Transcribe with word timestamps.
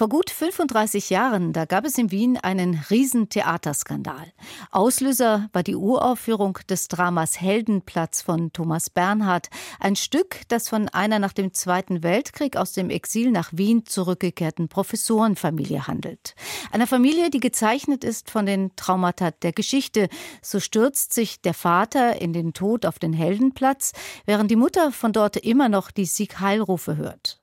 Vor 0.00 0.08
gut 0.08 0.30
35 0.30 1.10
Jahren, 1.10 1.52
da 1.52 1.66
gab 1.66 1.84
es 1.84 1.98
in 1.98 2.10
Wien 2.10 2.38
einen 2.38 2.82
riesen 2.88 3.28
Theaterskandal. 3.28 4.32
Auslöser 4.70 5.50
war 5.52 5.62
die 5.62 5.76
Uraufführung 5.76 6.58
des 6.70 6.88
Dramas 6.88 7.38
Heldenplatz 7.38 8.22
von 8.22 8.50
Thomas 8.54 8.88
Bernhard, 8.88 9.50
ein 9.78 9.96
Stück, 9.96 10.40
das 10.48 10.70
von 10.70 10.88
einer 10.88 11.18
nach 11.18 11.34
dem 11.34 11.52
Zweiten 11.52 12.02
Weltkrieg 12.02 12.56
aus 12.56 12.72
dem 12.72 12.88
Exil 12.88 13.30
nach 13.30 13.50
Wien 13.52 13.84
zurückgekehrten 13.84 14.68
Professorenfamilie 14.68 15.86
handelt. 15.86 16.34
Einer 16.72 16.86
Familie, 16.86 17.28
die 17.28 17.40
gezeichnet 17.40 18.02
ist 18.02 18.30
von 18.30 18.46
den 18.46 18.74
Traumata 18.76 19.32
der 19.32 19.52
Geschichte. 19.52 20.08
So 20.40 20.60
stürzt 20.60 21.12
sich 21.12 21.42
der 21.42 21.52
Vater 21.52 22.22
in 22.22 22.32
den 22.32 22.54
Tod 22.54 22.86
auf 22.86 22.98
den 22.98 23.12
Heldenplatz, 23.12 23.92
während 24.24 24.50
die 24.50 24.56
Mutter 24.56 24.92
von 24.92 25.12
dort 25.12 25.36
immer 25.36 25.68
noch 25.68 25.90
die 25.90 26.06
Siegheilrufe 26.06 26.96
hört. 26.96 27.39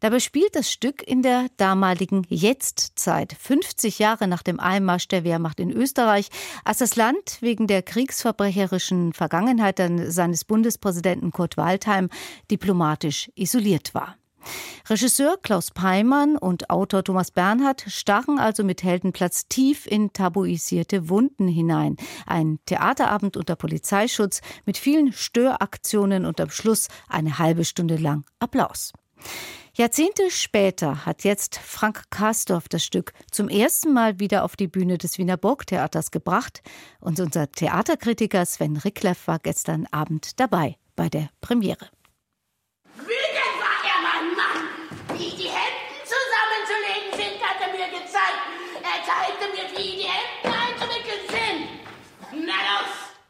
Dabei 0.00 0.20
spielt 0.20 0.56
das 0.56 0.70
Stück 0.70 1.02
in 1.06 1.22
der 1.22 1.46
damaligen 1.56 2.24
Jetztzeit, 2.28 3.36
50 3.38 3.98
Jahre 3.98 4.28
nach 4.28 4.42
dem 4.42 4.60
Einmarsch 4.60 5.08
der 5.08 5.24
Wehrmacht 5.24 5.60
in 5.60 5.70
Österreich, 5.70 6.28
als 6.64 6.78
das 6.78 6.96
Land 6.96 7.38
wegen 7.40 7.66
der 7.66 7.82
kriegsverbrecherischen 7.82 9.12
Vergangenheit 9.12 9.80
seines 10.06 10.44
Bundespräsidenten 10.44 11.32
Kurt 11.32 11.56
Waldheim 11.56 12.08
diplomatisch 12.50 13.30
isoliert 13.34 13.94
war. 13.94 14.16
Regisseur 14.88 15.36
Klaus 15.42 15.70
Peimann 15.70 16.36
und 16.36 16.70
Autor 16.70 17.04
Thomas 17.04 17.30
Bernhard 17.30 17.84
stachen 17.88 18.38
also 18.38 18.64
mit 18.64 18.82
Heldenplatz 18.82 19.46
tief 19.48 19.86
in 19.86 20.12
tabuisierte 20.12 21.08
Wunden 21.08 21.46
hinein. 21.48 21.96
Ein 22.26 22.58
Theaterabend 22.66 23.36
unter 23.36 23.56
Polizeischutz 23.56 24.40
mit 24.64 24.78
vielen 24.78 25.12
Störaktionen 25.12 26.24
und 26.24 26.40
am 26.40 26.50
Schluss 26.50 26.88
eine 27.08 27.38
halbe 27.38 27.64
Stunde 27.64 27.96
lang 27.96 28.24
Applaus. 28.38 28.92
Jahrzehnte 29.74 30.30
später 30.30 31.06
hat 31.06 31.24
jetzt 31.24 31.56
Frank 31.56 32.10
Karsdorf 32.10 32.68
das 32.68 32.84
Stück 32.84 33.12
zum 33.30 33.48
ersten 33.48 33.92
Mal 33.92 34.18
wieder 34.18 34.44
auf 34.44 34.56
die 34.56 34.66
Bühne 34.66 34.98
des 34.98 35.16
Wiener 35.16 35.36
Burgtheaters 35.36 36.10
gebracht 36.10 36.60
und 37.00 37.20
unser 37.20 37.50
Theaterkritiker 37.50 38.44
Sven 38.44 38.76
Rickleff 38.76 39.26
war 39.26 39.38
gestern 39.38 39.86
Abend 39.90 40.38
dabei 40.40 40.76
bei 40.96 41.08
der 41.08 41.30
Premiere. 41.40 41.88
Wütend 42.96 43.56
war 43.58 43.80
er, 43.86 44.00
mein 44.02 44.36
Mann! 44.36 45.18
Wie 45.18 45.30
die 45.36 45.48
Hemden 45.48 45.96
zusammenzulegen 46.04 47.12
sind, 47.16 47.40
hat 47.42 47.60
er 47.60 47.72
mir 47.72 47.88
gezeigt. 47.88 48.42
Er 48.82 49.00
zeigte 49.06 49.46
mir, 49.54 49.78
wie 49.78 49.96
die 49.96 50.02
Hemden 50.02 50.49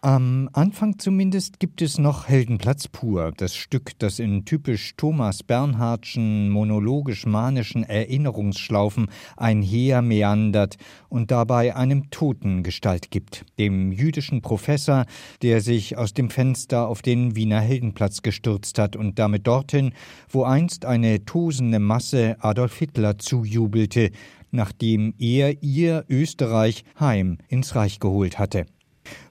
Am 0.02 0.48
Anfang 0.54 0.98
zumindest 0.98 1.60
gibt 1.60 1.82
es 1.82 1.98
noch 1.98 2.26
Heldenplatz 2.26 2.88
pur, 2.88 3.32
das 3.36 3.54
Stück, 3.54 3.98
das 3.98 4.18
in 4.18 4.46
typisch 4.46 4.94
Thomas 4.96 5.42
Bernhardschen 5.42 6.48
monologisch-manischen 6.48 7.84
Erinnerungsschlaufen 7.84 9.10
einher 9.36 10.00
meandert 10.00 10.76
und 11.10 11.30
dabei 11.30 11.76
einem 11.76 12.08
Toten 12.08 12.62
Gestalt 12.62 13.10
gibt, 13.10 13.44
dem 13.58 13.92
jüdischen 13.92 14.40
Professor, 14.40 15.04
der 15.42 15.60
sich 15.60 15.98
aus 15.98 16.14
dem 16.14 16.30
Fenster 16.30 16.88
auf 16.88 17.02
den 17.02 17.36
Wiener 17.36 17.60
Heldenplatz 17.60 18.22
gestürzt 18.22 18.78
hat 18.78 18.96
und 18.96 19.18
damit 19.18 19.46
dorthin, 19.46 19.92
wo 20.30 20.44
einst 20.44 20.86
eine 20.86 21.26
tosende 21.26 21.78
Masse 21.78 22.36
Adolf 22.40 22.78
Hitler 22.78 23.18
zujubelte, 23.18 24.12
nachdem 24.50 25.12
er 25.18 25.62
ihr 25.62 26.06
Österreich 26.08 26.84
heim 26.98 27.36
ins 27.48 27.74
Reich 27.74 28.00
geholt 28.00 28.38
hatte. 28.38 28.64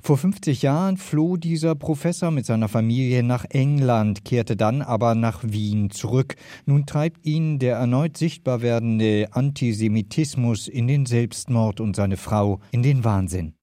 Vor 0.02 0.18
50 0.18 0.62
Jahren 0.62 0.98
floh 0.98 1.38
dieser 1.38 1.76
Professor 1.76 2.32
mit 2.32 2.46
seiner 2.46 2.68
Familie 2.68 3.24
nach 3.24 3.46
England, 3.50 4.26
kehrte 4.26 4.56
dann 4.56 4.82
aber 4.82 5.16
nach 5.16 5.44
Wien 5.44 5.90
zurück. 5.90 6.36
Nun 6.66 6.86
treibt 6.86 7.26
ihn 7.26 7.60
der 7.60 7.78
erneut 7.78 8.18
sichtbar 8.18 8.62
werdende 8.62 9.28
Antisemitismus 9.32 10.68
in 10.68 10.88
den 10.88 11.06
Selbstmord 11.06 11.80
und 11.80 11.96
seine 11.96 12.18
Frau 12.18 12.60
in 12.72 12.84
den 12.84 13.04
Wahnsinn. 13.04 13.54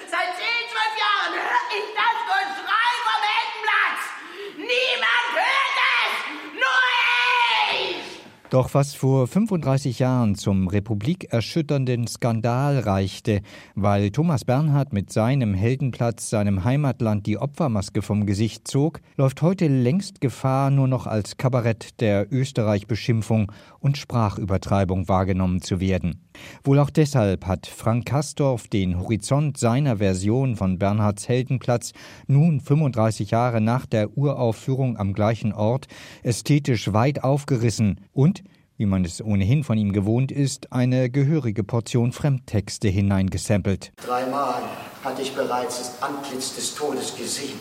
Doch 8.57 8.73
was 8.73 8.95
vor 8.95 9.27
35 9.27 9.99
Jahren 9.99 10.35
zum 10.35 10.69
republikerschütternden 10.69 12.07
Skandal 12.07 12.79
reichte, 12.79 13.43
weil 13.75 14.11
Thomas 14.11 14.47
Bernhard 14.47 14.95
mit 14.95 15.13
seinem 15.13 15.53
Heldenplatz 15.53 16.31
seinem 16.31 16.65
Heimatland 16.65 17.27
die 17.27 17.37
Opfermaske 17.37 18.01
vom 18.01 18.25
Gesicht 18.25 18.67
zog, 18.67 19.03
läuft 19.19 19.43
heute 19.43 19.69
längst 19.69 20.23
Gefahr, 20.23 20.71
nur 20.71 20.89
noch 20.89 21.07
als 21.07 21.37
Kabarett 21.37 22.01
der 22.01 22.33
Österreich-Beschimpfung 22.33 23.53
und 23.79 23.99
Sprachübertreibung 23.99 25.07
wahrgenommen 25.07 25.61
zu 25.61 25.79
werden. 25.79 26.23
Wohl 26.65 26.79
auch 26.79 26.91
deshalb 26.91 27.47
hat 27.47 27.67
Frank 27.67 28.07
Kastorf 28.07 28.69
den 28.69 28.99
Horizont 28.99 29.59
seiner 29.59 29.99
Version 29.99 30.57
von 30.57 30.79
Bernhards 30.79 31.29
Heldenplatz 31.29 31.93
nun 32.27 32.61
35 32.61 33.33
Jahre 33.33 33.61
nach 33.61 33.85
der 33.85 34.17
Uraufführung 34.17 34.97
am 34.97 35.13
gleichen 35.13 35.53
Ort 35.53 35.89
ästhetisch 36.23 36.95
weit 36.95 37.23
aufgerissen 37.23 38.01
und 38.13 38.43
wie 38.77 38.87
man 38.87 39.05
es 39.05 39.23
ohnehin 39.23 39.65
von 39.65 39.79
ihm 39.79 39.93
gewohnt 39.93 40.31
ist, 40.31 40.73
eine 40.73 41.11
gehörige 41.11 41.65
Portion 41.65 42.13
Fremdtexte 42.13 42.89
hineingesampelt. 42.89 43.93
Dreimal 43.97 44.63
hatte 45.03 45.23
ich 45.23 45.35
bereits 45.35 45.79
das 45.79 46.03
Antlitz 46.03 46.55
des 46.57 46.75
Todes 46.75 47.17
gesehen. 47.17 47.59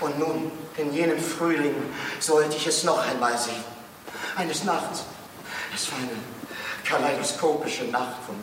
Und 0.00 0.18
nun, 0.18 0.50
in 0.76 0.94
jenem 0.94 1.18
Frühling, 1.18 1.74
sollte 2.18 2.56
ich 2.56 2.66
es 2.66 2.84
noch 2.84 3.06
einmal 3.06 3.36
sehen. 3.36 3.64
Eines 4.36 4.64
Nachts. 4.64 5.04
Es 5.74 5.90
war 5.90 5.98
eine 5.98 6.08
kaleidoskopische 6.84 7.84
Nacht 7.84 8.22
von 8.24 8.34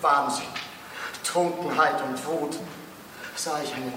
Wahnsinn, 0.00 0.46
Trunkenheit 1.24 2.02
und 2.08 2.26
Wut 2.26 2.58
sah 3.34 3.60
ich 3.62 3.74
einen 3.74 3.92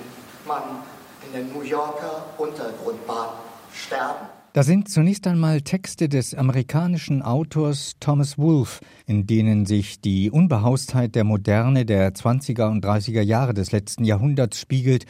Mann 0.46 0.84
in 1.26 1.34
der 1.34 1.44
New 1.44 1.62
Yorker 1.62 2.26
Untergrundbahn 2.38 3.30
sterben. 3.74 4.28
Da 4.54 4.64
sind 4.64 4.90
zunächst 4.90 5.28
einmal 5.28 5.62
Texte 5.62 6.10
des 6.10 6.36
amerikanischen 6.36 7.22
Autors 7.22 7.94
Thomas 8.02 8.38
Wolfe, 8.38 8.84
in 9.06 9.26
denen 9.26 9.66
sich 9.66 10.02
die 10.02 10.30
Unbehaustheit 10.30 11.16
der 11.16 11.24
Moderne 11.24 11.86
der 11.86 12.14
20er 12.14 12.70
und 12.70 12.84
30er 12.84 13.22
Jahre 13.22 13.54
des 13.54 13.72
letzten 13.72 14.04
Jahrhunderts 14.04 14.60
spiegelt 14.60 15.06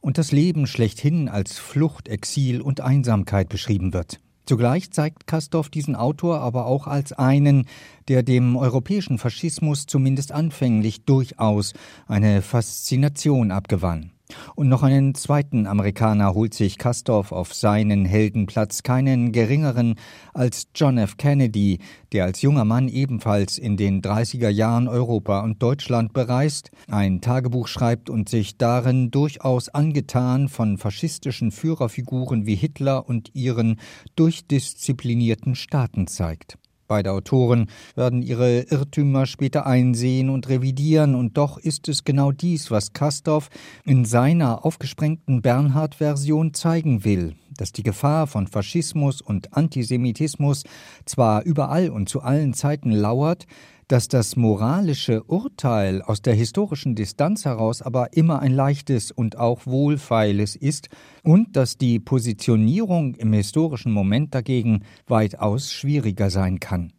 und 0.00 0.16
das 0.16 0.32
Leben 0.32 0.66
schlechthin 0.66 1.28
als 1.28 1.58
Flucht, 1.58 2.08
Exil 2.08 2.62
und 2.62 2.80
Einsamkeit 2.80 3.50
beschrieben 3.50 3.92
wird. 3.92 4.18
Zugleich 4.46 4.90
zeigt 4.90 5.26
Kastorf 5.26 5.68
diesen 5.68 5.94
Autor 5.94 6.40
aber 6.40 6.64
auch 6.64 6.86
als 6.86 7.12
einen, 7.12 7.66
der 8.08 8.22
dem 8.22 8.56
europäischen 8.56 9.18
Faschismus 9.18 9.84
zumindest 9.84 10.32
anfänglich 10.32 11.04
durchaus 11.04 11.74
eine 12.06 12.40
Faszination 12.40 13.50
abgewann. 13.50 14.12
Und 14.54 14.68
noch 14.68 14.82
einen 14.82 15.14
zweiten 15.14 15.66
Amerikaner 15.66 16.34
holt 16.34 16.54
sich 16.54 16.78
Kastorf 16.78 17.32
auf 17.32 17.54
seinen 17.54 18.04
Heldenplatz, 18.04 18.82
keinen 18.82 19.32
geringeren 19.32 19.96
als 20.34 20.68
John 20.74 20.98
F. 20.98 21.16
Kennedy, 21.16 21.78
der 22.12 22.24
als 22.24 22.42
junger 22.42 22.64
Mann 22.64 22.88
ebenfalls 22.88 23.58
in 23.58 23.76
den 23.76 24.02
30er 24.02 24.48
Jahren 24.48 24.88
Europa 24.88 25.40
und 25.40 25.62
Deutschland 25.62 26.12
bereist, 26.12 26.70
ein 26.88 27.20
Tagebuch 27.20 27.68
schreibt 27.68 28.10
und 28.10 28.28
sich 28.28 28.56
darin 28.56 29.10
durchaus 29.10 29.68
angetan 29.68 30.48
von 30.48 30.78
faschistischen 30.78 31.52
Führerfiguren 31.52 32.46
wie 32.46 32.56
Hitler 32.56 33.08
und 33.08 33.34
ihren 33.34 33.78
durchdisziplinierten 34.16 35.54
Staaten 35.54 36.06
zeigt. 36.06 36.58
Beide 36.88 37.10
Autoren 37.12 37.66
werden 37.96 38.22
ihre 38.22 38.60
Irrtümer 38.60 39.26
später 39.26 39.66
einsehen 39.66 40.30
und 40.30 40.48
revidieren, 40.48 41.16
und 41.16 41.36
doch 41.36 41.58
ist 41.58 41.88
es 41.88 42.04
genau 42.04 42.30
dies, 42.30 42.70
was 42.70 42.92
Kastorf 42.92 43.48
in 43.84 44.04
seiner 44.04 44.64
aufgesprengten 44.64 45.42
Bernhard-Version 45.42 46.54
zeigen 46.54 47.04
will, 47.04 47.34
dass 47.56 47.72
die 47.72 47.82
Gefahr 47.82 48.28
von 48.28 48.46
Faschismus 48.46 49.20
und 49.20 49.56
Antisemitismus 49.56 50.62
zwar 51.04 51.42
überall 51.42 51.90
und 51.90 52.08
zu 52.08 52.20
allen 52.20 52.54
Zeiten 52.54 52.92
lauert, 52.92 53.46
dass 53.88 54.08
das 54.08 54.36
moralische 54.36 55.22
Urteil 55.24 56.02
aus 56.02 56.20
der 56.20 56.34
historischen 56.34 56.94
Distanz 56.94 57.44
heraus 57.44 57.82
aber 57.82 58.12
immer 58.14 58.40
ein 58.40 58.52
leichtes 58.52 59.12
und 59.12 59.38
auch 59.38 59.66
wohlfeiles 59.66 60.56
ist 60.56 60.88
und 61.22 61.56
dass 61.56 61.78
die 61.78 62.00
Positionierung 62.00 63.14
im 63.14 63.32
historischen 63.32 63.92
Moment 63.92 64.34
dagegen 64.34 64.82
weitaus 65.06 65.72
schwieriger 65.72 66.30
sein 66.30 66.58
kann. 66.58 66.92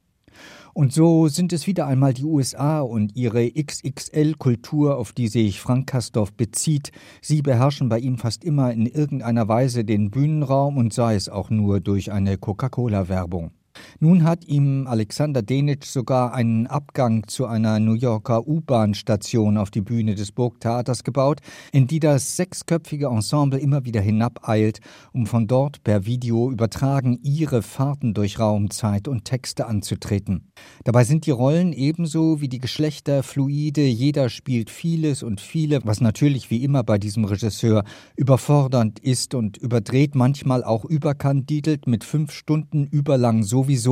Und 0.77 0.93
so 0.93 1.27
sind 1.27 1.53
es 1.53 1.65
wieder 1.65 1.87
einmal 1.87 2.13
die 2.13 2.23
USA 2.23 2.81
und 2.81 3.15
ihre 3.15 3.49
XXL-Kultur, 3.49 4.95
auf 4.97 5.11
die 5.11 5.27
sich 5.27 5.59
Frank 5.59 5.87
Kastorf 5.87 6.33
bezieht. 6.33 6.91
Sie 7.19 7.41
beherrschen 7.41 7.89
bei 7.89 7.97
ihm 7.97 8.19
fast 8.19 8.43
immer 8.43 8.71
in 8.71 8.85
irgendeiner 8.85 9.47
Weise 9.47 9.83
den 9.83 10.11
Bühnenraum 10.11 10.77
und 10.77 10.93
sei 10.93 11.15
es 11.15 11.29
auch 11.29 11.49
nur 11.49 11.79
durch 11.79 12.11
eine 12.11 12.37
Coca-Cola-Werbung. 12.37 13.56
Nun 13.99 14.23
hat 14.25 14.45
ihm 14.45 14.85
Alexander 14.85 15.41
Denitsch 15.41 15.88
sogar 15.88 16.31
einen 16.31 16.67
Abgang 16.67 17.27
zu 17.27 17.47
einer 17.47 17.79
New 17.79 17.95
Yorker 17.95 18.47
U-Bahn-Station 18.47 19.57
auf 19.57 19.71
die 19.71 19.81
Bühne 19.81 20.13
des 20.13 20.31
Burgtheaters 20.31 21.03
gebaut, 21.03 21.39
in 21.71 21.88
die 21.88 21.99
das 21.99 22.35
sechsköpfige 22.35 23.07
Ensemble 23.07 23.57
immer 23.59 23.85
wieder 23.85 23.99
hinabeilt, 23.99 24.81
um 25.13 25.25
von 25.25 25.47
dort 25.47 25.83
per 25.83 26.05
Video 26.05 26.51
übertragen 26.51 27.17
ihre 27.23 27.63
Fahrten 27.63 28.13
durch 28.13 28.38
Raum, 28.38 28.69
Zeit 28.69 29.07
und 29.07 29.25
Texte 29.25 29.65
anzutreten. 29.65 30.51
Dabei 30.83 31.03
sind 31.03 31.25
die 31.25 31.31
Rollen 31.31 31.73
ebenso 31.73 32.39
wie 32.39 32.49
die 32.49 32.59
Geschlechter 32.59 33.23
fluide, 33.23 33.88
jeder 33.88 34.29
spielt 34.29 34.69
vieles 34.69 35.23
und 35.23 35.41
viele, 35.41 35.79
was 35.85 36.01
natürlich 36.01 36.51
wie 36.51 36.63
immer 36.63 36.83
bei 36.83 36.99
diesem 36.99 37.25
Regisseur 37.25 37.83
überfordernd 38.15 38.99
ist 38.99 39.33
und 39.33 39.57
überdreht, 39.57 40.13
manchmal 40.13 40.63
auch 40.63 40.85
überkandidelt 40.85 41.88
mit 41.88 42.03
fünf 42.03 42.31
Stunden 42.31 42.85
überlang 42.85 43.41
sowieso. 43.41 43.86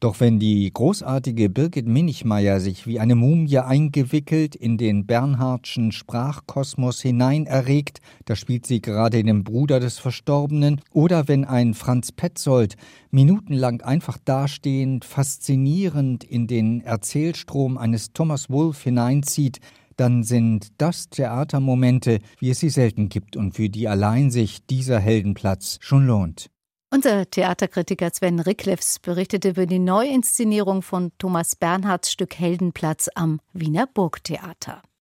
Doch 0.00 0.20
wenn 0.20 0.38
die 0.38 0.70
großartige 0.72 1.48
Birgit 1.48 1.86
Minichmeier 1.86 2.60
sich 2.60 2.86
wie 2.86 3.00
eine 3.00 3.14
Mumie 3.14 3.58
eingewickelt 3.58 4.54
in 4.54 4.76
den 4.76 5.06
Bernhardschen 5.06 5.92
Sprachkosmos 5.92 7.00
hinein 7.00 7.46
erregt, 7.46 8.00
da 8.24 8.36
spielt 8.36 8.66
sie 8.66 8.80
gerade 8.80 9.22
den 9.22 9.44
Bruder 9.44 9.80
des 9.80 9.98
Verstorbenen, 9.98 10.80
oder 10.92 11.28
wenn 11.28 11.44
ein 11.44 11.74
Franz 11.74 12.12
Petzold 12.12 12.76
minutenlang 13.10 13.80
einfach 13.82 14.18
dastehend, 14.24 15.04
faszinierend 15.04 16.24
in 16.24 16.46
den 16.46 16.80
Erzählstrom 16.80 17.78
eines 17.78 18.12
Thomas 18.12 18.50
Wolfe 18.50 18.84
hineinzieht, 18.84 19.60
dann 19.96 20.24
sind 20.24 20.68
das 20.78 21.08
Theatermomente, 21.08 22.18
wie 22.38 22.50
es 22.50 22.60
sie 22.60 22.68
selten 22.68 23.08
gibt 23.08 23.36
und 23.36 23.54
für 23.54 23.68
die 23.68 23.88
allein 23.88 24.30
sich 24.30 24.66
dieser 24.66 25.00
Heldenplatz 25.00 25.78
schon 25.80 26.06
lohnt. 26.06 26.50
Unser 26.88 27.28
Theaterkritiker 27.28 28.12
Sven 28.12 28.38
Ricklefs 28.38 29.00
berichtete 29.00 29.48
über 29.48 29.66
die 29.66 29.80
Neuinszenierung 29.80 30.82
von 30.82 31.10
Thomas 31.18 31.56
Bernhards 31.56 32.12
Stück 32.12 32.38
Heldenplatz 32.38 33.08
am 33.16 33.40
Wiener 33.52 33.88
Burgtheater. 33.88 34.82